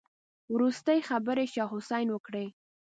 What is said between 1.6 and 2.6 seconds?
حسين وکړې.